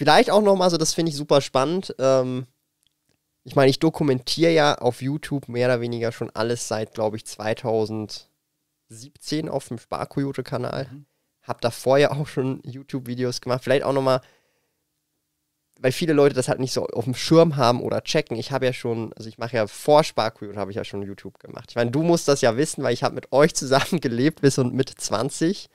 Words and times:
Vielleicht 0.00 0.30
auch 0.30 0.40
nochmal, 0.40 0.70
so 0.70 0.78
das 0.78 0.94
finde 0.94 1.10
ich 1.10 1.16
super 1.16 1.42
spannend. 1.42 1.94
Ähm, 1.98 2.46
ich 3.44 3.54
meine, 3.54 3.68
ich 3.68 3.80
dokumentiere 3.80 4.50
ja 4.50 4.76
auf 4.76 5.02
YouTube 5.02 5.46
mehr 5.46 5.68
oder 5.68 5.82
weniger 5.82 6.10
schon 6.10 6.30
alles 6.30 6.66
seit, 6.68 6.94
glaube 6.94 7.18
ich, 7.18 7.26
2017 7.26 8.30
auf 9.50 9.68
dem 9.68 9.76
Sparkoyote-Kanal. 9.76 10.88
Mhm. 10.90 11.04
Hab 11.42 11.60
da 11.60 11.70
vorher 11.70 12.12
auch 12.12 12.26
schon 12.28 12.62
YouTube-Videos 12.64 13.42
gemacht. 13.42 13.62
Vielleicht 13.62 13.82
auch 13.82 13.92
nochmal, 13.92 14.22
weil 15.78 15.92
viele 15.92 16.14
Leute 16.14 16.34
das 16.34 16.48
halt 16.48 16.60
nicht 16.60 16.72
so 16.72 16.86
auf 16.86 17.04
dem 17.04 17.14
Schirm 17.14 17.56
haben 17.56 17.82
oder 17.82 18.02
checken. 18.02 18.38
Ich 18.38 18.52
habe 18.52 18.64
ja 18.64 18.72
schon, 18.72 19.12
also 19.18 19.28
ich 19.28 19.36
mache 19.36 19.56
ja 19.56 19.66
vor 19.66 20.02
Sparkoyote 20.02 20.58
habe 20.58 20.70
ich 20.70 20.78
ja 20.78 20.84
schon 20.84 21.02
YouTube 21.02 21.38
gemacht. 21.40 21.66
Ich 21.68 21.76
meine, 21.76 21.90
du 21.90 22.02
musst 22.02 22.26
das 22.26 22.40
ja 22.40 22.56
wissen, 22.56 22.82
weil 22.82 22.94
ich 22.94 23.02
habe 23.02 23.16
mit 23.16 23.32
euch 23.32 23.54
zusammen 23.54 24.00
gelebt 24.00 24.40
bis 24.40 24.56
und 24.56 24.72
mit 24.72 24.88
20. 24.88 25.68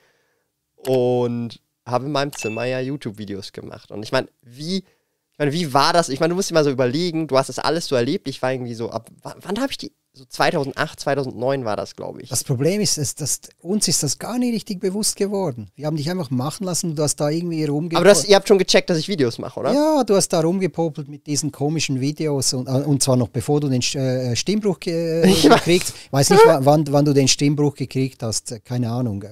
Und 0.74 1.60
habe 1.86 2.06
in 2.06 2.12
meinem 2.12 2.32
Zimmer 2.32 2.64
ja 2.64 2.80
YouTube-Videos 2.80 3.52
gemacht. 3.52 3.90
Und 3.90 4.02
ich 4.02 4.12
meine, 4.12 4.28
wie, 4.42 4.78
ich 5.36 5.38
meine, 5.38 5.52
wie 5.52 5.72
war 5.72 5.92
das? 5.92 6.08
Ich 6.08 6.18
meine, 6.18 6.30
du 6.30 6.36
musst 6.36 6.50
dir 6.50 6.54
mal 6.54 6.64
so 6.64 6.70
überlegen, 6.70 7.26
du 7.26 7.38
hast 7.38 7.48
das 7.48 7.58
alles 7.58 7.86
so 7.86 7.94
erlebt. 7.94 8.26
Ich 8.26 8.42
war 8.42 8.52
irgendwie 8.52 8.74
so, 8.74 8.90
ab 8.90 9.10
wann, 9.22 9.60
habe 9.60 9.70
ich 9.70 9.78
die, 9.78 9.92
so 10.14 10.24
2008, 10.24 10.98
2009 10.98 11.66
war 11.66 11.76
das, 11.76 11.94
glaube 11.94 12.22
ich. 12.22 12.30
Das 12.30 12.42
Problem 12.42 12.80
ist, 12.80 12.96
dass, 12.96 13.14
dass, 13.14 13.40
uns 13.60 13.86
ist 13.86 14.02
das 14.02 14.18
gar 14.18 14.38
nicht 14.38 14.54
richtig 14.54 14.80
bewusst 14.80 15.16
geworden. 15.16 15.70
Wir 15.76 15.86
haben 15.86 15.98
dich 15.98 16.10
einfach 16.10 16.30
machen 16.30 16.64
lassen, 16.64 16.96
du 16.96 17.02
hast 17.02 17.16
da 17.16 17.28
irgendwie 17.28 17.62
rumgepopelt. 17.66 17.96
Aber 17.98 18.08
das, 18.08 18.26
ihr 18.26 18.34
habt 18.34 18.48
schon 18.48 18.56
gecheckt, 18.56 18.88
dass 18.88 18.96
ich 18.96 19.08
Videos 19.08 19.38
mache, 19.38 19.60
oder? 19.60 19.74
Ja, 19.74 20.04
du 20.04 20.16
hast 20.16 20.30
da 20.30 20.40
rumgepopelt 20.40 21.06
mit 21.06 21.26
diesen 21.26 21.52
komischen 21.52 22.00
Videos 22.00 22.54
und, 22.54 22.66
äh, 22.66 22.70
und 22.70 23.02
zwar 23.02 23.16
noch 23.16 23.28
bevor 23.28 23.60
du 23.60 23.68
den 23.68 23.82
äh, 23.82 24.34
Stimmbruch 24.34 24.80
ge 24.80 25.20
äh, 25.20 25.48
gekriegt 25.48 25.84
hast. 25.88 25.96
Ich 26.06 26.12
weiß 26.12 26.30
nicht, 26.30 26.42
wann, 26.46 26.86
wann 26.90 27.04
du 27.04 27.12
den 27.12 27.28
Stimmbruch 27.28 27.74
gekriegt 27.74 28.22
hast, 28.22 28.64
keine 28.64 28.90
Ahnung 28.90 29.22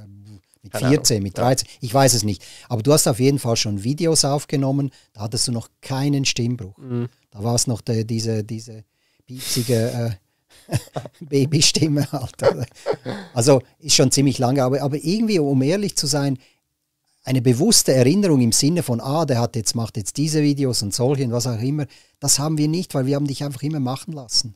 mit 0.64 0.72
Keine 0.72 0.88
14, 0.88 1.16
Ahnung. 1.16 1.22
mit 1.22 1.38
13, 1.38 1.68
ich 1.80 1.94
weiß 1.94 2.14
es 2.14 2.24
nicht. 2.24 2.42
Aber 2.68 2.82
du 2.82 2.92
hast 2.92 3.06
auf 3.06 3.20
jeden 3.20 3.38
Fall 3.38 3.56
schon 3.56 3.84
Videos 3.84 4.24
aufgenommen, 4.24 4.90
da 5.12 5.20
hattest 5.20 5.46
du 5.46 5.52
noch 5.52 5.68
keinen 5.80 6.24
Stimmbruch. 6.24 6.76
Mhm. 6.78 7.08
Da 7.30 7.44
war 7.44 7.54
es 7.54 7.66
noch 7.66 7.80
der, 7.80 8.04
diese, 8.04 8.42
diese 8.42 8.84
piepsige 9.26 10.18
äh, 10.70 10.76
Babystimme 11.20 12.10
halt. 12.10 12.34
Also 13.34 13.62
ist 13.78 13.94
schon 13.94 14.10
ziemlich 14.10 14.38
lange, 14.38 14.64
aber, 14.64 14.82
aber 14.82 14.96
irgendwie, 14.96 15.38
um 15.38 15.62
ehrlich 15.62 15.96
zu 15.96 16.06
sein, 16.06 16.38
eine 17.24 17.40
bewusste 17.40 17.92
Erinnerung 17.92 18.40
im 18.40 18.52
Sinne 18.52 18.82
von, 18.82 19.00
ah, 19.00 19.24
der 19.24 19.40
hat 19.40 19.56
jetzt, 19.56 19.74
macht 19.74 19.96
jetzt 19.96 20.16
diese 20.16 20.42
Videos 20.42 20.82
und 20.82 20.94
solche 20.94 21.24
und 21.24 21.32
was 21.32 21.46
auch 21.46 21.60
immer, 21.60 21.86
das 22.20 22.38
haben 22.38 22.58
wir 22.58 22.68
nicht, 22.68 22.94
weil 22.94 23.06
wir 23.06 23.16
haben 23.16 23.26
dich 23.26 23.42
einfach 23.44 23.62
immer 23.62 23.80
machen 23.80 24.12
lassen. 24.12 24.54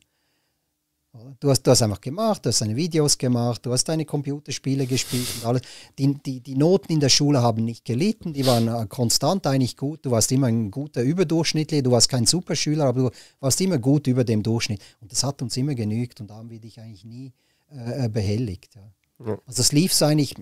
Du 1.39 1.49
hast, 1.49 1.63
du 1.63 1.71
hast 1.71 1.81
einfach 1.81 2.01
gemacht, 2.01 2.45
du 2.45 2.49
hast 2.49 2.61
deine 2.61 2.75
Videos 2.75 3.17
gemacht, 3.17 3.65
du 3.65 3.71
hast 3.71 3.85
deine 3.85 4.05
Computerspiele 4.05 4.85
gespielt 4.85 5.27
und 5.37 5.45
alles. 5.45 5.61
Die, 5.97 6.13
die, 6.13 6.39
die 6.39 6.55
Noten 6.55 6.93
in 6.93 6.99
der 6.99 7.09
Schule 7.09 7.41
haben 7.41 7.65
nicht 7.65 7.83
gelitten, 7.83 8.31
die 8.33 8.45
waren 8.45 8.67
äh, 8.67 8.85
konstant 8.87 9.47
eigentlich 9.47 9.75
gut. 9.75 10.05
Du 10.05 10.11
warst 10.11 10.31
immer 10.31 10.47
ein 10.47 10.69
guter 10.69 11.01
Überdurchschnittler, 11.01 11.81
du 11.81 11.91
warst 11.91 12.09
kein 12.09 12.27
Superschüler, 12.27 12.85
aber 12.85 13.01
du 13.01 13.11
warst 13.39 13.59
immer 13.59 13.79
gut 13.79 14.05
über 14.05 14.23
dem 14.23 14.43
Durchschnitt. 14.43 14.81
Und 15.01 15.11
das 15.11 15.23
hat 15.23 15.41
uns 15.41 15.57
immer 15.57 15.73
genügt 15.73 16.21
und 16.21 16.29
da 16.29 16.35
haben 16.35 16.51
wir 16.51 16.59
dich 16.59 16.79
eigentlich 16.79 17.05
nie 17.05 17.33
äh, 17.71 18.05
äh 18.05 18.09
behelligt. 18.09 18.75
Ja. 18.75 19.25
Ja. 19.25 19.39
Also 19.47 19.61
es 19.61 19.71
lief 19.71 19.99
eigentlich 20.01 20.35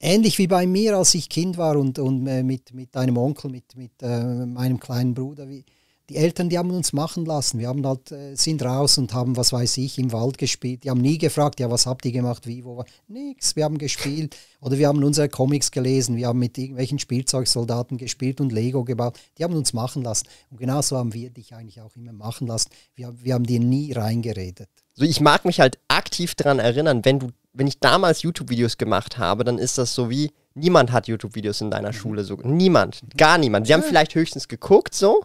ähnlich 0.00 0.38
wie 0.38 0.46
bei 0.46 0.66
mir, 0.66 0.96
als 0.96 1.14
ich 1.14 1.28
Kind 1.28 1.58
war 1.58 1.76
und, 1.76 1.98
und 1.98 2.26
äh, 2.26 2.42
mit, 2.42 2.72
mit 2.72 2.94
deinem 2.94 3.16
Onkel, 3.16 3.50
mit, 3.50 3.76
mit 3.76 3.92
äh, 4.02 4.46
meinem 4.46 4.80
kleinen 4.80 5.14
Bruder. 5.14 5.48
Wie, 5.48 5.64
die 6.10 6.16
Eltern, 6.16 6.48
die 6.48 6.58
haben 6.58 6.72
uns 6.72 6.92
machen 6.92 7.24
lassen. 7.24 7.60
Wir 7.60 7.68
haben 7.68 7.86
halt, 7.86 8.10
äh, 8.10 8.34
sind 8.34 8.62
raus 8.64 8.98
und 8.98 9.14
haben, 9.14 9.36
was 9.36 9.52
weiß 9.52 9.76
ich, 9.76 9.96
im 9.96 10.10
Wald 10.10 10.38
gespielt. 10.38 10.82
Die 10.82 10.90
haben 10.90 11.00
nie 11.00 11.18
gefragt, 11.18 11.60
ja, 11.60 11.70
was 11.70 11.86
habt 11.86 12.04
ihr 12.04 12.10
gemacht, 12.10 12.48
wie, 12.48 12.64
wo, 12.64 12.84
nix. 13.06 13.54
Wir 13.54 13.64
haben 13.64 13.78
gespielt 13.78 14.36
oder 14.60 14.76
wir 14.76 14.88
haben 14.88 15.04
unsere 15.04 15.28
Comics 15.28 15.70
gelesen, 15.70 16.16
wir 16.16 16.26
haben 16.26 16.40
mit 16.40 16.58
irgendwelchen 16.58 16.98
Spielzeugsoldaten 16.98 17.96
gespielt 17.96 18.40
und 18.40 18.50
Lego 18.50 18.82
gebaut. 18.82 19.20
Die 19.38 19.44
haben 19.44 19.54
uns 19.54 19.72
machen 19.72 20.02
lassen. 20.02 20.26
Und 20.50 20.58
genauso 20.58 20.96
haben 20.96 21.14
wir 21.14 21.30
dich 21.30 21.54
eigentlich 21.54 21.80
auch 21.80 21.94
immer 21.94 22.12
machen 22.12 22.48
lassen. 22.48 22.70
Wir, 22.96 23.14
wir 23.22 23.34
haben 23.34 23.46
dir 23.46 23.60
nie 23.60 23.92
reingeredet. 23.92 24.68
So, 24.94 25.04
ich 25.04 25.20
mag 25.20 25.44
mich 25.44 25.60
halt 25.60 25.78
aktiv 25.86 26.34
daran 26.34 26.58
erinnern, 26.58 27.04
wenn 27.04 27.20
du, 27.20 27.28
wenn 27.52 27.68
ich 27.68 27.78
damals 27.78 28.22
YouTube-Videos 28.22 28.78
gemacht 28.78 29.16
habe, 29.16 29.44
dann 29.44 29.58
ist 29.58 29.78
das 29.78 29.94
so 29.94 30.10
wie, 30.10 30.32
Niemand 30.54 30.92
hat 30.92 31.06
YouTube-Videos 31.06 31.60
in 31.60 31.70
deiner 31.70 31.88
mhm. 31.88 31.94
Schule 31.94 32.24
so. 32.24 32.36
Niemand. 32.42 33.02
Gar 33.16 33.38
niemand. 33.38 33.66
Sie 33.66 33.74
haben 33.74 33.82
vielleicht 33.82 34.14
höchstens 34.14 34.48
geguckt 34.48 34.94
so. 34.94 35.24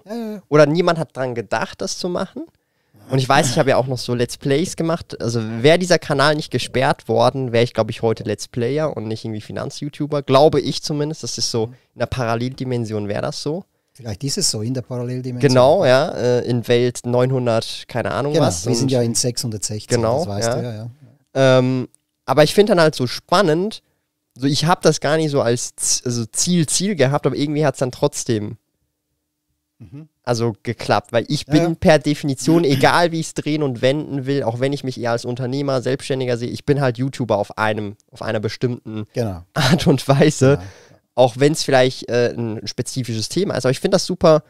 Oder 0.50 0.66
niemand 0.66 1.00
hat 1.00 1.16
dran 1.16 1.36
gedacht, 1.36 1.82
das 1.82 1.98
zu 1.98 2.10
machen. 2.10 2.44
Und 3.10 3.20
ich 3.20 3.30
weiß, 3.30 3.52
ich 3.52 3.60
habe 3.60 3.70
ja 3.70 3.78
auch 3.78 3.86
noch 3.86 4.00
so 4.00 4.16
Let's 4.16 4.38
Plays 4.38 4.76
gemacht. 4.76 5.20
Also 5.22 5.40
wäre 5.62 5.78
dieser 5.78 6.00
Kanal 6.00 6.36
nicht 6.36 6.52
gesperrt 6.52 7.08
worden, 7.08 7.52
wäre 7.52 7.64
ich, 7.64 7.74
glaube 7.74 7.92
ich, 7.92 8.02
heute 8.02 8.24
Let's 8.24 8.48
Player 8.48 8.96
und 8.96 9.08
nicht 9.08 9.24
irgendwie 9.26 9.42
Finanz-YouTuber. 9.42 10.24
Glaube 10.24 10.60
ich 10.60 10.82
zumindest. 10.82 11.22
Das 11.22 11.38
ist 11.38 11.52
so, 11.52 11.66
in 11.94 12.00
der 12.00 12.08
Paralleldimension 12.08 13.08
wäre 13.08 13.22
das 13.22 13.42
so. 13.44 13.64
Vielleicht 13.94 14.24
ist 14.24 14.38
es 14.38 14.52
so 14.52 14.62
in 14.62 14.74
der 14.74 14.82
Paralleldimension. 14.82 15.48
Genau, 15.48 15.86
ja. 15.86 16.10
Äh, 16.10 16.50
in 16.50 16.68
Welt 16.68 17.02
900, 17.06 17.86
keine 17.88 18.12
Ahnung 18.12 18.34
genau, 18.34 18.46
was. 18.46 18.66
Wir 18.66 18.76
sind 18.76 18.92
ja 18.92 19.02
in 19.02 19.16
616, 19.16 19.96
genau, 19.96 20.26
ja. 20.26 20.56
du 20.56 20.64
ja. 20.64 20.74
ja. 20.74 20.90
Ähm, 21.34 21.88
aber 22.26 22.44
ich 22.44 22.54
finde 22.54 22.72
dann 22.72 22.82
halt 22.82 22.96
so 22.96 23.08
spannend, 23.08 23.82
so 24.38 24.48
ich 24.48 24.66
habe 24.66 24.82
das 24.84 25.00
gar 25.00 25.18
nicht 25.18 25.32
so 25.32 25.42
als 25.42 26.02
also 26.06 26.26
Ziel, 26.26 26.68
Ziel 26.68 26.96
gehabt, 26.96 27.26
aber 27.26 27.36
irgendwie 27.36 27.66
hat 27.66 27.76
es 27.76 27.80
dann 27.80 27.92
trotzdem 27.92 28.58
mhm. 29.80 30.10
also 30.24 30.54
geklappt, 30.64 31.14
weil 31.14 31.26
ich 31.28 31.46
bin 31.46 31.64
ja. 31.64 31.74
per 31.80 32.00
Definition, 32.00 32.64
egal 32.64 33.12
wie 33.12 33.20
ich 33.20 33.28
es 33.28 33.34
drehen 33.34 33.64
und 33.64 33.82
wenden 33.82 34.26
will, 34.26 34.44
auch 34.44 34.60
wenn 34.60 34.74
ich 34.74 34.84
mich 34.84 35.00
eher 35.00 35.12
als 35.12 35.26
Unternehmer, 35.26 35.82
Selbstständiger 35.82 36.38
sehe, 36.38 36.50
ich 36.50 36.66
bin 36.66 36.82
halt 36.82 36.98
YouTuber 36.98 37.38
auf 37.38 37.58
einem, 37.58 37.96
auf 38.12 38.22
einer 38.22 38.40
bestimmten 38.40 39.06
genau. 39.14 39.44
Art 39.54 39.88
und 39.88 40.08
Weise. 40.08 40.58
Genau. 40.58 40.70
Auch 41.18 41.36
wenn 41.38 41.54
es 41.54 41.64
vielleicht 41.64 42.10
äh, 42.10 42.34
ein 42.36 42.68
spezifisches 42.68 43.30
Thema 43.30 43.56
ist. 43.56 43.66
Aber 43.66 43.72
ich 43.72 43.80
finde 43.80 43.96
das 43.96 44.06
super, 44.06 44.44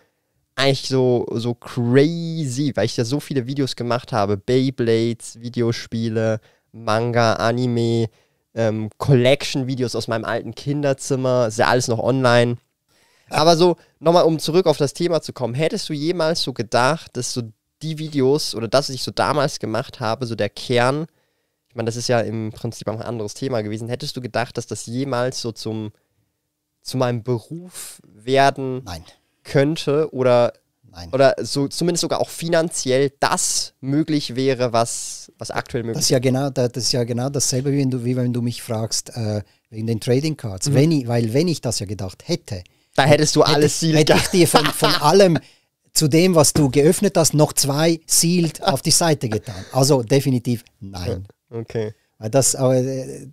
eigentlich 0.56 0.88
so, 0.88 1.28
so 1.34 1.53
crazy, 1.53 2.72
weil 2.75 2.85
ich 2.85 2.97
ja 2.97 3.06
so 3.06 3.19
viele 3.19 3.45
Videos 3.45 3.75
gemacht 3.75 4.13
habe. 4.13 4.38
Beyblades, 4.38 5.40
Videospiele, 5.41 6.40
Manga, 6.72 7.34
Anime, 7.34 8.07
ähm, 8.56 8.90
Collection-Videos 8.98 9.96
aus 9.96 10.08
meinem 10.08 10.26
alten 10.26 10.56
Kinderzimmer, 10.56 11.48
ist 11.48 11.60
ja 11.60 11.68
alles 11.68 11.88
noch 11.88 12.00
online. 12.00 12.58
Aber 13.30 13.58
so, 13.58 13.76
nochmal 14.00 14.24
um 14.24 14.40
zurück 14.40 14.66
auf 14.66 14.78
das 14.78 14.94
Thema 14.94 15.22
zu 15.22 15.34
kommen, 15.34 15.54
hättest 15.54 15.90
du 15.90 15.94
jemals 15.94 16.42
so 16.42 16.54
gedacht, 16.54 17.18
dass 17.18 17.34
so 17.34 17.44
die 17.82 17.98
Videos 17.98 18.56
oder 18.56 18.68
das, 18.68 18.90
was 18.90 18.96
ich 18.96 19.04
so 19.04 19.12
damals 19.12 19.60
gemacht 19.60 20.00
habe, 20.00 20.26
so 20.26 20.36
der 20.36 20.50
Kern, 20.50 21.08
ich 21.70 21.76
meine, 21.76 21.88
das 21.88 21.98
ist 21.98 22.08
ja 22.08 22.22
im 22.22 22.52
Prinzip 22.52 22.88
auch 22.88 22.94
ein 22.94 23.02
anderes 23.02 23.34
Thema 23.34 23.62
gewesen, 23.62 23.90
hättest 23.90 24.16
du 24.16 24.22
gedacht, 24.22 24.58
dass 24.58 24.68
das 24.68 24.86
jemals 24.86 25.42
so 25.42 25.52
zum, 25.52 25.92
zu 26.82 26.98
meinem 26.98 27.24
Beruf 27.24 28.00
werden 28.08 28.84
Nein. 28.86 29.04
könnte 29.44 30.14
oder 30.14 30.54
Nein. 30.95 31.09
Oder 31.11 31.35
so 31.39 31.67
zumindest 31.67 32.01
sogar 32.01 32.22
auch 32.22 32.29
finanziell 32.29 33.11
das 33.19 33.73
möglich 33.81 34.35
wäre, 34.38 34.72
was, 34.72 35.29
was 35.38 35.51
aktuell 35.51 35.83
möglich 35.83 36.00
ist. 36.00 36.03
Das 36.03 36.06
ist 36.06 36.11
ja 36.11 36.19
genau, 36.19 36.50
das 36.50 36.72
ist 36.75 36.91
ja 36.94 37.03
genau 37.03 37.29
dasselbe, 37.29 37.73
wie 37.73 37.79
wenn 37.79 37.91
du, 37.91 38.06
wie 38.06 38.16
wenn 38.16 38.31
du 38.31 38.41
mich 38.41 38.61
fragst, 38.61 39.09
äh, 39.09 39.41
wegen 39.69 39.88
den 39.88 40.00
Trading 40.00 40.38
Cards. 40.38 40.69
Mhm. 40.69 40.73
Wenn 40.73 40.91
ich, 40.91 41.07
weil 41.07 41.33
wenn 41.33 41.50
ich 41.50 41.59
das 41.59 41.80
ja 41.80 41.86
gedacht 41.86 42.24
hätte, 42.27 42.63
da 42.95 43.03
hättest 43.03 43.36
du 43.36 43.44
alles 43.44 43.81
Sealed. 43.81 44.09
Hätte 44.09 44.13
ich 44.15 44.27
dir 44.30 44.47
von, 44.47 44.65
von 44.68 44.89
allem 45.01 45.38
zu 45.92 46.07
dem, 46.07 46.33
was 46.33 46.53
du 46.53 46.69
geöffnet 46.69 47.18
hast, 47.18 47.33
noch 47.33 47.51
zwei 47.51 48.00
Sealed 48.06 48.63
auf 48.63 48.81
die 48.81 48.91
Seite 48.91 49.27
getan. 49.27 49.65
Also 49.74 50.01
definitiv 50.01 50.63
nein. 50.80 51.27
Okay. 51.50 51.94
Das, 52.19 52.56
aber, 52.56 52.77
äh, 52.77 53.27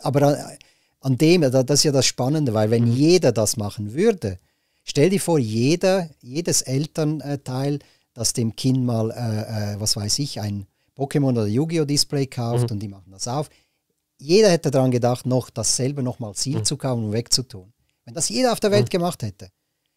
aber 0.00 0.56
an 1.00 1.16
dem, 1.16 1.42
das 1.42 1.64
ist 1.70 1.84
ja 1.84 1.92
das 1.92 2.06
Spannende, 2.06 2.54
weil 2.54 2.70
wenn 2.70 2.86
mhm. 2.86 2.92
jeder 2.92 3.30
das 3.30 3.56
machen 3.56 3.94
würde, 3.94 4.40
Stell 4.88 5.10
dir 5.10 5.20
vor, 5.20 5.38
jeder, 5.38 6.08
jedes 6.22 6.62
Elternteil, 6.62 7.78
das 8.14 8.32
dem 8.32 8.56
Kind 8.56 8.84
mal, 8.84 9.10
äh, 9.10 9.74
äh, 9.74 9.80
was 9.80 9.96
weiß 9.96 10.18
ich, 10.18 10.40
ein 10.40 10.66
Pokémon 10.96 11.32
oder 11.32 11.46
Yu-Gi-Oh! 11.46 11.84
Display 11.84 12.26
kauft 12.26 12.70
mhm. 12.70 12.74
und 12.74 12.78
die 12.80 12.88
machen 12.88 13.10
das 13.10 13.28
auf. 13.28 13.50
Jeder 14.18 14.50
hätte 14.50 14.70
daran 14.70 14.90
gedacht, 14.90 15.26
noch 15.26 15.50
dasselbe 15.50 16.02
nochmal 16.02 16.34
Ziel 16.34 16.60
mhm. 16.60 16.64
zu 16.64 16.78
kaufen 16.78 17.04
und 17.04 17.12
wegzutun. 17.12 17.70
Wenn 18.06 18.14
das 18.14 18.30
jeder 18.30 18.50
auf 18.50 18.60
der 18.60 18.70
Welt 18.70 18.86
mhm. 18.86 18.88
gemacht 18.88 19.22
hätte 19.22 19.50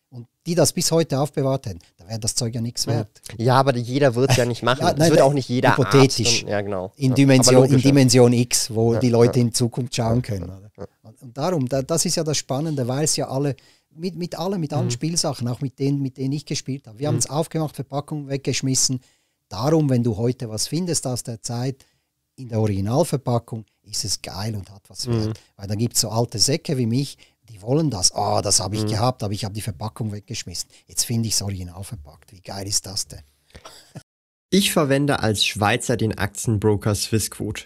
und 0.10 0.28
die 0.46 0.56
das 0.56 0.74
bis 0.74 0.92
heute 0.92 1.22
aufbewahrt 1.22 1.68
hätten, 1.68 1.80
dann 1.96 2.10
wäre 2.10 2.20
das 2.20 2.36
Zeug 2.36 2.54
ja 2.54 2.60
nichts 2.60 2.86
mhm. 2.86 2.92
wert. 2.92 3.22
Ja, 3.38 3.56
aber 3.56 3.74
jeder 3.78 4.14
wird 4.14 4.32
es 4.32 4.36
ja 4.36 4.46
nicht 4.46 4.62
machen. 4.62 4.80
ja, 4.82 4.88
nein, 4.88 4.98
das 4.98 5.10
wird 5.12 5.22
auch 5.22 5.34
nicht 5.34 5.48
jeder 5.48 5.78
Hypothetisch. 5.78 6.42
Arzt, 6.42 6.50
ja, 6.50 6.60
genau. 6.60 6.92
In, 6.98 7.16
Dimension, 7.16 7.64
in 7.64 7.80
Dimension 7.80 8.34
X, 8.34 8.70
wo 8.70 8.96
ja, 8.96 9.00
die 9.00 9.10
Leute 9.10 9.40
ja. 9.40 9.46
in 9.46 9.54
Zukunft 9.54 9.96
schauen 9.96 10.22
können. 10.22 10.52
Und 11.22 11.38
darum, 11.38 11.70
das 11.70 12.06
ist 12.06 12.18
ja 12.18 12.26
das 12.26 12.38
Spannende, 12.38 12.86
weil 12.88 13.06
es 13.06 13.16
ja 13.16 13.30
alle 13.30 13.56
mit, 13.96 14.16
mit 14.16 14.38
allem, 14.38 14.60
mit 14.60 14.74
allen 14.74 14.86
mhm. 14.86 14.92
Spielsachen, 14.92 15.48
auch 15.48 15.62
mit 15.62 15.80
denen, 15.80 16.02
mit 16.02 16.18
denen 16.18 16.34
ich 16.34 16.46
gespielt 16.46 16.88
habe. 16.88 17.00
Wir 17.00 17.08
mhm. 17.08 17.14
haben 17.14 17.20
es 17.20 17.30
aufgemacht, 17.30 17.76
Verpackung 17.76 18.28
weggeschmissen. 18.28 19.02
Darum, 19.50 19.90
wenn 19.90 20.04
du 20.04 20.18
heute 20.18 20.50
was 20.50 20.68
findest 20.68 21.06
aus 21.08 21.24
der 21.24 21.42
Zeit, 21.42 21.86
in 22.36 22.50
der 22.50 22.60
Originalverpackung, 22.60 23.66
ist 23.84 24.06
es 24.06 24.22
geil 24.22 24.56
und 24.56 24.70
hat 24.72 24.90
was 24.90 25.08
wert. 25.08 25.28
Mhm. 25.28 25.34
Weil 25.58 25.68
da 25.68 25.76
gibt 25.76 25.96
es 25.96 26.02
so 26.02 26.10
alte 26.10 26.40
Säcke 26.40 26.78
wie 26.78 26.86
mich, 26.86 27.18
die 27.50 27.62
wollen 27.62 27.90
das. 27.90 28.14
Oh, 28.16 28.40
das 28.42 28.60
habe 28.60 28.76
ich 28.76 28.84
mhm. 28.84 28.88
gehabt, 28.88 29.24
aber 29.24 29.34
ich 29.34 29.44
habe 29.44 29.54
die 29.54 29.62
Verpackung 29.62 30.12
weggeschmissen. 30.12 30.70
Jetzt 30.88 31.04
finde 31.04 31.28
ich 31.28 31.36
es 31.36 31.42
original 31.42 31.84
verpackt. 31.84 32.32
Wie 32.32 32.42
geil 32.42 32.68
ist 32.68 32.86
das 32.86 33.08
denn? 33.08 33.24
Ich 34.50 34.72
verwende 34.72 35.20
als 35.20 35.46
Schweizer 35.46 35.98
den 35.98 36.18
Aktienbroker 36.18 36.96
Swissquote. 36.96 37.66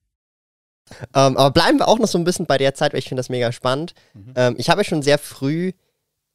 Ähm, 1.13 1.37
aber 1.37 1.51
bleiben 1.51 1.79
wir 1.79 1.87
auch 1.87 1.99
noch 1.99 2.07
so 2.07 2.17
ein 2.17 2.23
bisschen 2.23 2.45
bei 2.45 2.57
der 2.57 2.73
Zeit, 2.73 2.93
weil 2.93 2.99
ich 2.99 3.07
finde 3.07 3.19
das 3.19 3.29
mega 3.29 3.51
spannend. 3.51 3.93
Mhm. 4.13 4.33
Ähm, 4.35 4.55
ich 4.57 4.69
habe 4.69 4.83
schon 4.83 5.01
sehr 5.01 5.17
früh 5.17 5.71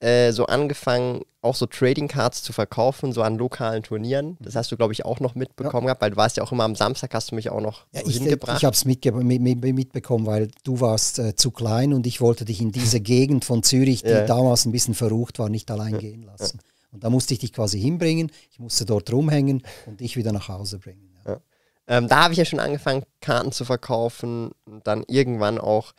äh, 0.01 0.33
so 0.33 0.45
angefangen, 0.45 1.23
auch 1.41 1.55
so 1.55 1.65
Trading 1.65 2.09
Cards 2.09 2.43
zu 2.43 2.53
verkaufen, 2.53 3.13
so 3.13 3.23
an 3.23 3.39
lokalen 3.39 3.83
Turnieren. 3.83 4.37
Das 4.41 4.55
hast 4.55 4.71
du, 4.71 4.77
glaube 4.77 4.93
ich, 4.93 5.07
auch 5.07 5.21
noch 5.21 5.35
mitbekommen 5.35 5.87
ja. 5.87 5.95
gehabt, 5.95 6.03
weil 6.03 6.11
du 6.11 6.17
warst 6.19 6.37
ja 6.37 6.43
auch 6.43 6.53
immer 6.53 6.65
am 6.65 6.75
Samstag, 6.75 7.15
hast 7.15 7.31
du 7.31 7.35
mich 7.35 7.49
auch 7.49 7.63
noch 7.63 7.87
ja, 7.93 8.03
ich, 8.07 8.19
hingebracht. 8.19 8.59
Ich 8.59 8.65
habe 8.67 8.75
es 8.75 8.85
mitge 8.85 9.13
mit, 9.13 9.41
mitbekommen, 9.41 10.27
weil 10.27 10.49
du 10.65 10.81
warst 10.81 11.19
äh, 11.19 11.35
zu 11.35 11.51
klein 11.51 11.95
und 11.95 12.07
ich 12.07 12.21
wollte 12.21 12.45
dich 12.45 12.61
in 12.61 12.73
diese 12.73 13.01
Gegend 13.01 13.47
von 13.47 13.63
Zürich, 13.63 14.03
die 14.03 14.11
ja. 14.11 14.27
damals 14.27 14.67
ein 14.67 14.73
bisschen 14.73 14.95
verrucht 14.95 15.39
war, 15.39 15.49
nicht 15.49 15.71
allein 15.71 15.99
gehen 15.99 16.25
lassen. 16.25 16.59
Und 16.93 17.03
da 17.03 17.09
musste 17.09 17.33
ich 17.33 17.41
dich 17.41 17.55
quasi 17.55 17.81
hinbringen, 17.81 18.31
ich 18.51 18.59
musste 18.59 18.85
dort 18.85 19.11
rumhängen 19.11 19.63
und 19.87 20.01
dich 20.01 20.17
wieder 20.17 20.33
nach 20.33 20.49
Hause 20.49 20.79
bringen. 20.79 21.16
Ähm, 21.89 22.09
da 22.09 22.25
habe 22.25 22.33
ich 22.33 22.39
ja 22.39 22.45
schon 22.45 22.59
angefangen, 22.59 23.05
Karten 23.21 23.53
zu 23.53 23.65
verkaufen 23.65 24.51
und 24.65 24.87
dann 24.87 25.05
irgendwann 25.07 25.59
auch 25.59 25.93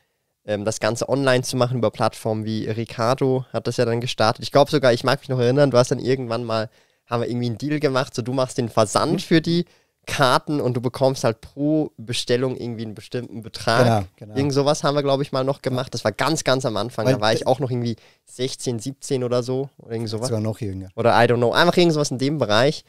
ähm, 0.45 0.65
das 0.65 0.79
Ganze 0.79 1.07
online 1.07 1.43
zu 1.43 1.57
machen 1.57 1.77
über 1.77 1.91
Plattformen 1.91 2.45
wie 2.45 2.69
Ricardo 2.69 3.45
hat 3.53 3.67
das 3.67 3.77
ja 3.77 3.85
dann 3.85 4.01
gestartet. 4.01 4.43
Ich 4.43 4.51
glaube 4.51 4.71
sogar, 4.71 4.93
ich 4.93 5.03
mag 5.03 5.19
mich 5.19 5.29
noch 5.29 5.39
erinnern, 5.39 5.71
du 5.71 5.77
hast 5.77 5.91
dann 5.91 5.99
irgendwann 5.99 6.43
mal, 6.43 6.69
haben 7.05 7.21
wir 7.21 7.29
irgendwie 7.29 7.47
einen 7.47 7.57
Deal 7.57 7.79
gemacht, 7.79 8.15
so 8.15 8.21
du 8.21 8.33
machst 8.33 8.57
den 8.57 8.69
Versand 8.69 9.13
mhm. 9.13 9.19
für 9.19 9.41
die 9.41 9.65
Karten 10.07 10.61
und 10.61 10.75
du 10.75 10.81
bekommst 10.81 11.23
halt 11.25 11.41
pro 11.41 11.91
Bestellung 11.97 12.55
irgendwie 12.55 12.83
einen 12.83 12.95
bestimmten 12.95 13.43
Betrag. 13.43 13.85
Genau, 13.85 14.03
genau. 14.15 14.35
Irgend 14.35 14.53
sowas 14.53 14.83
haben 14.83 14.95
wir, 14.95 15.03
glaube 15.03 15.21
ich, 15.21 15.33
mal 15.33 15.43
noch 15.43 15.61
gemacht. 15.61 15.93
Das 15.93 16.05
war 16.05 16.13
ganz, 16.13 16.45
ganz 16.45 16.65
am 16.65 16.77
Anfang. 16.77 17.05
Weil 17.05 17.15
da 17.15 17.21
war 17.21 17.33
ich 17.33 17.45
auch 17.45 17.59
noch 17.59 17.69
irgendwie 17.69 17.97
16, 18.25 18.79
17 18.79 19.23
oder 19.25 19.43
so. 19.43 19.69
Oder 19.77 19.91
irgend 19.91 20.09
sowas. 20.09 20.29
Sogar 20.29 20.39
noch 20.39 20.61
jünger. 20.61 20.87
Oder 20.95 21.11
I 21.11 21.27
don't 21.27 21.35
know. 21.35 21.51
Einfach 21.51 21.75
irgend 21.75 21.93
sowas 21.93 22.09
in 22.09 22.17
dem 22.17 22.37
Bereich. 22.37 22.85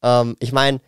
Ähm, 0.00 0.36
ich 0.38 0.52
meine, 0.52 0.80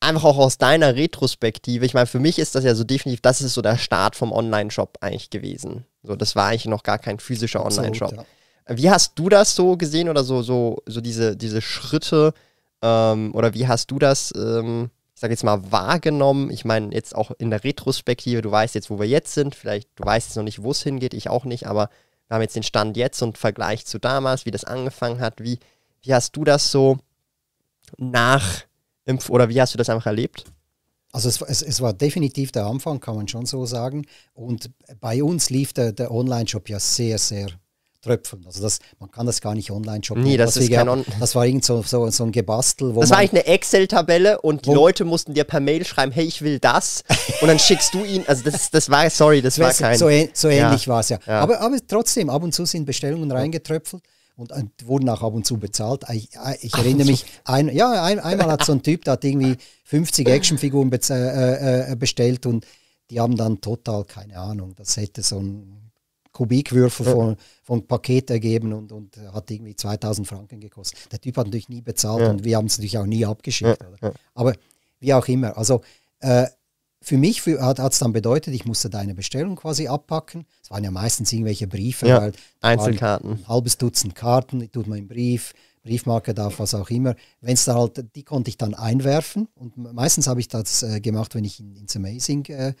einfach 0.00 0.24
auch 0.24 0.38
aus 0.38 0.58
deiner 0.58 0.96
Retrospektive, 0.96 1.84
ich 1.84 1.94
meine, 1.94 2.06
für 2.06 2.18
mich 2.18 2.38
ist 2.38 2.54
das 2.54 2.64
ja 2.64 2.74
so 2.74 2.84
definitiv, 2.84 3.20
das 3.20 3.40
ist 3.40 3.54
so 3.54 3.62
der 3.62 3.78
Start 3.78 4.16
vom 4.16 4.32
Online-Shop 4.32 4.98
eigentlich 5.00 5.30
gewesen. 5.30 5.84
So, 6.02 6.16
das 6.16 6.34
war 6.34 6.48
eigentlich 6.48 6.66
noch 6.66 6.82
gar 6.82 6.98
kein 6.98 7.20
physischer 7.20 7.64
Online-Shop. 7.64 8.12
Ja. 8.12 8.24
Wie 8.68 8.90
hast 8.90 9.18
du 9.18 9.28
das 9.28 9.54
so 9.54 9.76
gesehen 9.76 10.08
oder 10.08 10.24
so, 10.24 10.42
so, 10.42 10.78
so 10.86 11.00
diese, 11.00 11.36
diese 11.36 11.60
Schritte 11.60 12.32
ähm, 12.82 13.34
oder 13.34 13.52
wie 13.54 13.68
hast 13.68 13.90
du 13.90 13.98
das, 13.98 14.32
ähm, 14.34 14.90
ich 15.14 15.20
sag 15.20 15.30
jetzt 15.30 15.44
mal, 15.44 15.70
wahrgenommen? 15.70 16.50
Ich 16.50 16.64
meine, 16.64 16.94
jetzt 16.94 17.14
auch 17.14 17.32
in 17.38 17.50
der 17.50 17.62
Retrospektive, 17.62 18.42
du 18.42 18.50
weißt 18.50 18.74
jetzt, 18.74 18.88
wo 18.88 18.98
wir 18.98 19.06
jetzt 19.06 19.34
sind, 19.34 19.54
vielleicht, 19.54 19.88
du 19.96 20.04
weißt 20.04 20.28
jetzt 20.28 20.36
noch 20.36 20.44
nicht, 20.44 20.62
wo 20.62 20.70
es 20.70 20.82
hingeht, 20.82 21.14
ich 21.14 21.28
auch 21.28 21.44
nicht, 21.44 21.66
aber 21.66 21.90
wir 22.28 22.36
haben 22.36 22.42
jetzt 22.42 22.56
den 22.56 22.62
Stand 22.62 22.96
jetzt 22.96 23.20
und 23.22 23.36
Vergleich 23.36 23.84
zu 23.86 23.98
damals, 23.98 24.46
wie 24.46 24.52
das 24.52 24.64
angefangen 24.64 25.20
hat. 25.20 25.42
Wie, 25.42 25.58
wie 26.02 26.14
hast 26.14 26.36
du 26.36 26.44
das 26.44 26.70
so 26.70 26.98
nach 27.98 28.62
oder 29.28 29.48
wie 29.48 29.60
hast 29.60 29.74
du 29.74 29.78
das 29.78 29.88
einfach 29.88 30.06
erlebt? 30.06 30.44
Also 31.12 31.28
es, 31.28 31.40
es, 31.40 31.62
es, 31.62 31.80
war 31.80 31.92
definitiv 31.92 32.52
der 32.52 32.66
Anfang, 32.66 33.00
kann 33.00 33.16
man 33.16 33.26
schon 33.26 33.44
so 33.44 33.66
sagen. 33.66 34.06
Und 34.32 34.70
bei 35.00 35.22
uns 35.24 35.50
lief 35.50 35.72
der, 35.72 35.92
der 35.92 36.12
Online-Shop 36.12 36.68
ja 36.68 36.78
sehr, 36.78 37.18
sehr 37.18 37.48
tröpfeln. 38.00 38.46
Also 38.46 38.62
das, 38.62 38.78
man 38.98 39.10
kann 39.10 39.26
das 39.26 39.40
gar 39.40 39.54
nicht 39.54 39.70
online 39.70 40.02
shoppen. 40.02 40.22
Nee, 40.22 40.36
das, 40.36 40.56
ist 40.56 40.70
kein 40.70 40.88
On 40.88 41.04
das 41.18 41.34
war 41.34 41.44
irgend 41.46 41.64
so, 41.64 41.82
so, 41.82 42.08
so 42.10 42.24
ein 42.24 42.32
Gebastel. 42.32 42.94
das 42.94 43.10
war 43.10 43.18
eigentlich 43.18 43.44
eine 43.44 43.46
Excel-Tabelle 43.46 44.40
und 44.40 44.66
die 44.66 44.70
Leute 44.70 45.04
mussten 45.04 45.34
dir 45.34 45.44
per 45.44 45.60
Mail 45.60 45.84
schreiben, 45.84 46.12
hey, 46.12 46.24
ich 46.24 46.42
will 46.42 46.58
das. 46.58 47.02
und 47.40 47.48
dann 47.48 47.58
schickst 47.58 47.92
du 47.92 48.04
ihn, 48.04 48.24
also 48.26 48.42
das, 48.44 48.70
das 48.70 48.88
war, 48.88 49.10
sorry, 49.10 49.42
das, 49.42 49.58
war 49.58 49.72
kein... 49.72 49.98
So, 49.98 50.08
so 50.32 50.48
ähnlich 50.48 50.86
ja. 50.86 50.92
war 50.92 51.00
es 51.00 51.10
ja. 51.10 51.18
ja. 51.26 51.40
Aber, 51.40 51.60
aber 51.60 51.76
trotzdem, 51.86 52.30
ab 52.30 52.42
und 52.42 52.54
zu 52.54 52.64
sind 52.64 52.86
Bestellungen 52.86 53.30
reingetröpfelt 53.30 54.02
und, 54.02 54.10
und 54.36 54.52
wurden 54.84 55.08
auch 55.08 55.22
ab 55.22 55.34
und 55.34 55.46
zu 55.46 55.58
bezahlt. 55.58 56.04
Ich, 56.12 56.30
ich 56.60 56.74
erinnere 56.74 57.06
mich, 57.06 57.26
ein, 57.44 57.68
ja, 57.68 58.02
ein, 58.02 58.18
einmal 58.18 58.50
hat 58.50 58.64
so 58.64 58.72
ein 58.72 58.82
Typ, 58.82 59.04
der 59.04 59.12
hat 59.12 59.24
irgendwie 59.24 59.56
50 59.84 60.28
Actionfiguren 60.28 60.90
äh, 60.92 61.92
äh, 61.92 61.96
bestellt 61.96 62.46
und 62.46 62.66
die 63.10 63.20
haben 63.20 63.36
dann 63.36 63.60
total, 63.60 64.04
keine 64.04 64.38
Ahnung, 64.38 64.74
das 64.76 64.96
hätte 64.96 65.22
so 65.22 65.40
ein 65.40 65.90
Kubikwürfel 66.32 67.06
von, 67.06 67.36
von 67.62 67.86
Paket 67.86 68.30
ergeben 68.30 68.72
und, 68.72 68.92
und 68.92 69.16
hat 69.32 69.50
irgendwie 69.50 69.74
2000 69.74 70.26
Franken 70.26 70.60
gekostet. 70.60 71.12
Der 71.12 71.20
Typ 71.20 71.36
hat 71.36 71.46
natürlich 71.46 71.68
nie 71.68 71.82
bezahlt 71.82 72.22
ja. 72.22 72.30
und 72.30 72.44
wir 72.44 72.56
haben 72.56 72.66
es 72.66 72.78
natürlich 72.78 72.98
auch 72.98 73.06
nie 73.06 73.26
abgeschickt. 73.26 73.78
Ja, 74.00 74.12
Aber 74.34 74.54
wie 75.00 75.12
auch 75.12 75.26
immer, 75.26 75.56
also 75.58 75.82
äh, 76.20 76.46
für 77.02 77.16
mich 77.16 77.40
für, 77.40 77.62
hat 77.62 77.78
es 77.78 77.98
dann 77.98 78.12
bedeutet, 78.12 78.54
ich 78.54 78.66
musste 78.66 78.90
deine 78.90 79.14
Bestellung 79.14 79.56
quasi 79.56 79.88
abpacken. 79.88 80.44
Es 80.62 80.70
waren 80.70 80.84
ja 80.84 80.90
meistens 80.90 81.32
irgendwelche 81.32 81.66
Briefe. 81.66 82.06
Ja, 82.06 82.20
halt, 82.20 82.36
Einzelkarten. 82.60 83.30
Ein 83.30 83.48
halbes 83.48 83.78
Dutzend 83.78 84.14
Karten, 84.14 84.60
die 84.60 84.68
tut 84.68 84.86
man 84.86 84.98
im 84.98 85.08
Brief, 85.08 85.54
Briefmarke 85.82 86.34
darf, 86.34 86.58
was 86.58 86.74
auch 86.74 86.90
immer. 86.90 87.14
Wenn 87.40 87.54
es 87.54 87.64
da 87.64 87.74
halt, 87.74 88.04
die 88.14 88.22
konnte 88.22 88.50
ich 88.50 88.58
dann 88.58 88.74
einwerfen. 88.74 89.48
Und 89.54 89.76
meistens 89.76 90.26
habe 90.26 90.40
ich 90.40 90.48
das 90.48 90.82
äh, 90.82 91.00
gemacht, 91.00 91.34
wenn 91.34 91.44
ich 91.44 91.58
in, 91.58 91.74
ins 91.74 91.96
Amazing 91.96 92.44
äh, 92.46 92.74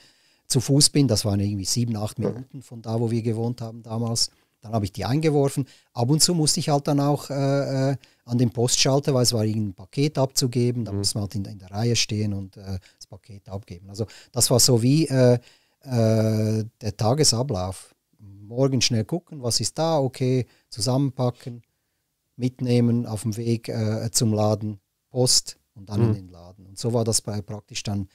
zu 0.46 0.60
Fuß 0.60 0.90
bin. 0.90 1.08
Das 1.08 1.24
waren 1.24 1.40
irgendwie 1.40 1.64
sieben, 1.64 1.96
acht 1.96 2.18
Minuten 2.18 2.60
von 2.62 2.82
da, 2.82 3.00
wo 3.00 3.10
wir 3.10 3.22
gewohnt 3.22 3.62
haben 3.62 3.82
damals. 3.82 4.30
Dann 4.60 4.72
habe 4.72 4.84
ich 4.84 4.92
die 4.92 5.06
eingeworfen. 5.06 5.66
Ab 5.94 6.10
und 6.10 6.20
zu 6.20 6.34
musste 6.34 6.60
ich 6.60 6.68
halt 6.68 6.86
dann 6.86 7.00
auch 7.00 7.30
äh, 7.30 7.92
äh 7.92 7.96
an 8.26 8.38
den 8.38 8.50
Postschalter, 8.50 9.12
weil 9.12 9.24
es 9.24 9.32
war 9.32 9.44
irgendein 9.44 9.74
Paket 9.74 10.16
abzugeben. 10.16 10.84
Da 10.84 10.92
mhm. 10.92 10.98
muss 10.98 11.14
man 11.14 11.22
halt 11.22 11.34
in, 11.34 11.44
in, 11.46 11.58
der 11.58 11.72
Reihe 11.72 11.96
stehen 11.96 12.32
und 12.32 12.56
äh, 12.56 12.78
Paket 13.10 13.48
abgeben. 13.48 13.90
Also 13.90 14.06
das 14.32 14.50
war 14.50 14.60
so 14.60 14.82
wie 14.82 15.06
äh, 15.08 15.34
äh, 15.82 16.64
der 16.80 16.96
Tagesablauf. 16.96 17.94
Morgen 18.18 18.80
schnell 18.80 19.04
gucken, 19.04 19.42
was 19.42 19.60
ist 19.60 19.78
da, 19.78 19.98
okay, 19.98 20.46
zusammenpacken, 20.70 21.62
mitnehmen 22.36 23.06
auf 23.06 23.22
dem 23.22 23.36
Weg 23.36 23.68
äh, 23.68 24.10
zum 24.10 24.32
Laden, 24.32 24.80
Post 25.10 25.58
und 25.74 25.90
dann 25.90 26.00
mhm. 26.00 26.08
in 26.08 26.14
den 26.14 26.28
Laden. 26.28 26.66
Und 26.66 26.78
so 26.78 26.92
war 26.92 27.04
das 27.04 27.20
bei, 27.20 27.42
praktisch 27.42 27.82
dann 27.82 28.08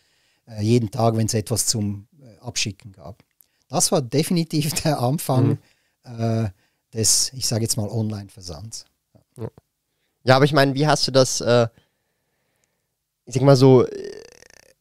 äh, 0.47 0.61
jeden 0.61 0.91
Tag, 0.91 1.15
wenn 1.15 1.27
es 1.27 1.33
etwas 1.33 1.67
zum 1.67 2.07
äh, 2.19 2.37
Abschicken 2.39 2.91
gab. 2.91 3.23
Das 3.67 3.91
war 3.91 4.01
definitiv 4.01 4.73
der 4.83 4.99
Anfang 4.99 5.59
mhm. 6.05 6.49
des, 6.93 7.33
ich 7.33 7.47
sage 7.47 7.63
jetzt 7.63 7.77
mal, 7.77 7.89
Online-Versands. 7.89 8.85
Ja. 9.37 9.49
Ja, 10.25 10.35
aber 10.35 10.45
ich 10.45 10.53
meine, 10.53 10.73
wie 10.73 10.87
hast 10.87 11.07
du 11.07 11.11
das, 11.11 11.39
äh, 11.39 11.67
ich 13.25 13.35
sag 13.35 13.43
mal 13.43 13.55
so, 13.55 13.85
äh, 13.85 14.14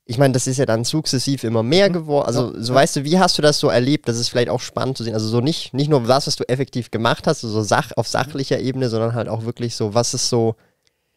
ich 0.07 0.19
meine, 0.19 0.33
das 0.33 0.47
ist 0.47 0.59
ja 0.59 0.67
dann 0.67 0.85
sukzessiv 0.85 1.45
immer 1.45 1.63
mehr 1.63 1.89
mhm. 1.89 1.95
geworden. 1.95 2.27
Also, 2.27 2.53
ja, 2.55 2.63
so 2.63 2.73
ja. 2.73 2.81
weißt 2.81 2.97
du, 2.97 3.05
wie 3.05 3.19
hast 3.19 3.39
du 3.39 3.43
das 3.43 3.59
so 3.59 3.69
erlebt? 3.69 4.07
Das 4.07 4.19
ist 4.19 4.29
vielleicht 4.29 4.51
auch 4.51 4.61
spannend 4.61 4.99
zu 4.99 5.05
sehen. 5.05 5.15
Also, 5.15 5.29
so 5.29 5.41
nicht, 5.41 5.73
nicht 5.73 5.89
nur 5.89 6.03
das, 6.03 6.27
was 6.27 6.37
du 6.37 6.45
effektiv 6.49 6.91
gemacht 6.91 7.27
hast, 7.27 7.41
so 7.41 7.63
Sach 7.63 7.91
auf 7.97 8.07
sachlicher 8.07 8.61
Ebene, 8.61 8.91
sondern 8.91 9.15
halt 9.15 9.29
auch 9.29 9.45
wirklich 9.45 9.77
so, 9.77 9.95
was 9.95 10.13
ist 10.13 10.29
so, 10.29 10.57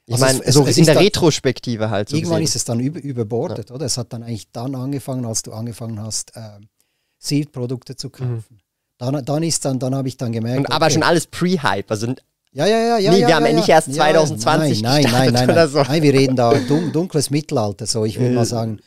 ich 0.05 0.13
also 0.13 0.25
meine, 0.25 0.51
so 0.51 0.63
in 0.65 0.85
der 0.85 0.99
Retrospektive 0.99 1.89
halt. 1.89 2.09
So 2.09 2.15
irgendwann 2.15 2.39
gesehen. 2.39 2.45
ist 2.45 2.55
es 2.55 2.63
dann 2.63 2.79
über, 2.79 3.01
überbordet, 3.01 3.69
ja. 3.69 3.75
oder? 3.75 3.85
Es 3.85 3.97
hat 3.97 4.13
dann 4.13 4.23
eigentlich 4.23 4.49
dann 4.51 4.73
angefangen, 4.73 5.25
als 5.25 5.41
du 5.41 5.51
angefangen 5.51 6.01
hast, 6.01 6.35
äh, 6.37 6.59
Seed-Produkte 7.19 7.97
zu 7.97 8.09
kaufen. 8.09 8.45
Mhm. 8.49 8.57
Dann, 8.99 9.25
dann 9.25 9.43
ist 9.43 9.65
dann, 9.65 9.79
dann 9.79 9.93
habe 9.93 10.07
ich 10.07 10.15
dann 10.15 10.31
gemerkt. 10.31 10.59
Und 10.59 10.71
aber 10.71 10.85
okay, 10.85 10.93
schon 10.93 11.03
alles 11.03 11.27
Pre-Hype, 11.27 11.91
also 11.91 12.07
ja, 12.51 12.65
ja, 12.65 12.79
ja. 12.79 12.97
ja 12.97 13.11
nee, 13.11 13.19
ja, 13.19 13.27
wir 13.27 13.35
haben 13.35 13.45
ja, 13.45 13.53
nicht 13.53 13.69
erst 13.69 13.93
2020 13.93 14.81
Nein, 14.81 15.03
nein, 15.03 15.11
nein, 15.11 15.33
nein, 15.33 15.55
nein. 15.55 15.69
So. 15.69 15.81
nein. 15.83 16.01
wir 16.01 16.13
reden 16.13 16.35
da 16.35 16.53
dun 16.53 16.91
dunkles 16.91 17.29
Mittelalter. 17.29 17.85
So, 17.85 18.05
ich 18.05 18.19
würde 18.19 18.35
mal 18.35 18.45
sagen, 18.45 18.79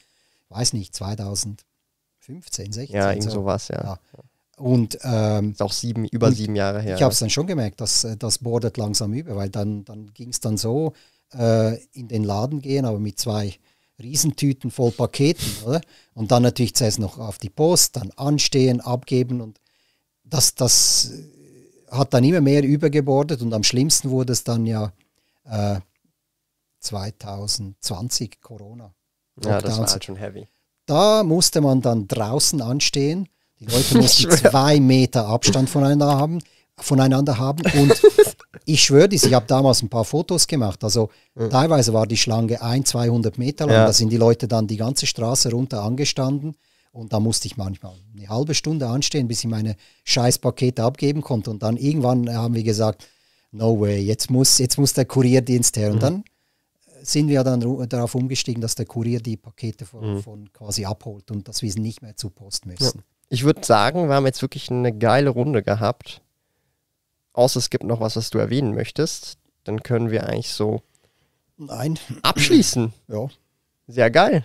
weiß 0.49 0.73
nicht, 0.73 0.95
2015, 0.95 2.73
16. 2.73 2.97
Ja, 2.97 3.11
irgend 3.11 3.25
so. 3.25 3.31
sowas, 3.31 3.69
ja. 3.69 3.99
Und 4.57 4.99
ähm, 5.05 5.53
ist 5.53 5.63
auch 5.63 5.73
sieben, 5.73 6.05
über 6.05 6.33
sieben 6.33 6.55
Jahre 6.55 6.83
her. 6.83 6.97
Ich 6.97 7.03
habe 7.03 7.13
es 7.13 7.19
dann 7.19 7.31
schon 7.31 7.47
gemerkt, 7.47 7.81
dass 7.81 8.05
äh, 8.05 8.17
das 8.17 8.39
bordet 8.39 8.77
langsam 8.77 9.15
über, 9.15 9.35
weil 9.35 9.49
dann, 9.49 9.85
dann 9.87 10.13
ging 10.13 10.29
es 10.29 10.41
dann 10.41 10.59
so, 10.59 10.93
äh, 11.33 11.77
in 11.93 12.09
den 12.09 12.25
Laden 12.25 12.61
gehen, 12.61 12.85
aber 12.85 12.99
mit 12.99 13.19
zwei 13.19 13.55
Riesentüten 14.03 14.71
voll 14.71 14.91
Paketen, 14.91 15.65
oder? 15.65 15.81
Und 16.15 16.31
dann 16.31 16.43
natürlich 16.43 16.75
zuerst 16.75 16.99
noch 16.99 17.19
auf 17.19 17.39
die 17.39 17.51
Post, 17.51 17.97
dann 17.97 18.11
anstehen, 18.17 18.81
abgeben 18.81 19.41
und 19.41 19.61
das, 20.25 20.55
das 20.55 21.13
hat 21.91 22.15
dann 22.15 22.25
immer 22.25 22.41
mehr 22.41 22.63
übergebordet 22.63 23.43
und 23.43 23.53
am 23.53 23.63
schlimmsten 23.63 24.11
wurde 24.11 24.33
es 24.33 24.45
dann 24.45 24.67
ja 24.67 24.93
äh, 25.45 25.81
2020 26.81 28.41
Corona. 28.41 28.93
Ja, 29.45 29.61
das 29.61 29.79
war 29.79 29.87
halt 29.87 30.05
schon 30.05 30.17
heavy. 30.17 30.47
Da 30.87 31.23
musste 31.23 31.61
man 31.61 31.81
dann 31.81 32.09
draußen 32.09 32.61
anstehen. 32.61 33.29
Die 33.59 33.65
Leute 33.73 33.99
mussten 33.99 34.31
zwei 34.31 34.81
Meter 34.81 35.27
Abstand 35.27 35.69
voneinander 35.71 36.17
haben, 36.17 36.41
voneinander 36.77 37.39
haben. 37.39 37.63
Und 37.79 38.01
ich 38.65 38.83
schwöre 38.83 39.09
dies, 39.09 39.25
ich 39.25 39.35
habe 39.35 39.47
damals 39.47 39.83
ein 39.83 39.89
paar 39.89 40.05
Fotos 40.05 40.47
gemacht. 40.47 40.83
Also 40.83 41.11
mhm. 41.35 41.51
teilweise 41.51 41.93
war 41.93 42.07
die 42.07 42.17
Schlange 42.17 42.61
ein, 42.63 42.85
200 42.85 43.39
Meter 43.39 43.67
lang. 43.67 43.75
Ja. 43.75 43.87
Da 43.87 43.93
sind 43.93 44.11
die 44.11 44.17
Leute 44.17 44.49
dann 44.49 44.67
die 44.67 44.77
ganze 44.77 45.07
Straße 45.07 45.51
runter 45.51 45.83
angestanden. 45.83 46.57
Und 46.93 47.13
da 47.13 47.21
musste 47.21 47.47
ich 47.47 47.57
manchmal 47.57 47.95
eine 48.17 48.29
halbe 48.29 48.55
Stunde 48.55 48.89
anstehen, 48.89 49.29
bis 49.29 49.41
ich 49.41 49.51
meine 49.51 49.77
Scheißpakete 50.05 50.83
abgeben 50.83 51.23
konnte. 51.23 51.51
Und 51.51 51.63
dann 51.63 51.77
irgendwann 51.77 52.33
haben 52.35 52.55
wir 52.55 52.65
gesagt, 52.65 53.07
no 53.53 53.79
way, 53.81 54.01
jetzt 54.01 54.31
muss, 54.31 54.59
jetzt 54.59 54.79
muss 54.79 54.93
der 54.93 55.05
Kurierdienst 55.05 55.77
her. 55.77 55.91
Und 55.91 55.97
mhm. 55.97 56.01
dann 56.01 56.25
sind 57.03 57.29
wir 57.29 57.45
dann 57.45 57.89
darauf 57.89 58.15
umgestiegen, 58.15 58.61
dass 58.61 58.75
der 58.75 58.87
Kurier 58.87 59.21
die 59.21 59.37
Pakete 59.37 59.87
von, 59.87 60.15
mhm. 60.15 60.23
von, 60.23 60.53
quasi 60.53 60.85
abholt 60.85 61.31
und 61.31 61.49
dass 61.49 61.63
wir 61.63 61.73
nicht 61.77 62.03
mehr 62.03 62.17
zur 62.17 62.35
Post 62.35 62.67
müssen. 62.67 62.99
Ja. 62.99 63.05
Ich 63.29 63.45
würde 63.45 63.65
sagen, 63.65 64.09
wir 64.09 64.15
haben 64.15 64.27
jetzt 64.27 64.43
wirklich 64.43 64.71
eine 64.71 64.97
geile 64.97 65.31
Runde 65.31 65.63
gehabt. 65.63 66.21
Außer 67.33 67.59
es 67.59 67.71
gibt 67.71 67.85
noch 67.85 68.01
was, 68.01 68.17
was 68.17 68.31
du 68.31 68.39
erwähnen 68.39 68.75
möchtest. 68.75 69.39
Dann 69.65 69.83
können 69.83 70.11
wir 70.11 70.27
eigentlich 70.27 70.51
so 70.51 70.83
Nein. 71.57 71.99
abschließen. 72.23 72.93
Ja. 73.07 73.29
Sehr 73.87 74.11
geil. 74.11 74.45